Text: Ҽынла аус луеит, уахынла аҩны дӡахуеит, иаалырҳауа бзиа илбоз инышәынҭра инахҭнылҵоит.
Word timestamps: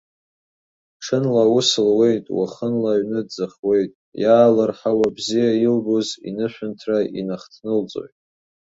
Ҽынла 1.03 1.43
аус 1.47 1.69
луеит, 1.85 2.25
уахынла 2.37 2.91
аҩны 2.93 3.21
дӡахуеит, 3.25 3.91
иаалырҳауа 4.21 5.07
бзиа 5.15 5.51
илбоз 5.65 6.07
инышәынҭра 6.27 6.97
инахҭнылҵоит. 7.19 8.15